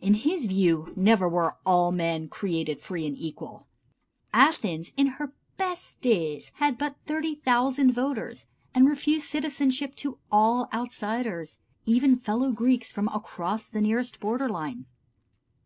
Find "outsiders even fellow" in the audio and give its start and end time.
10.72-12.50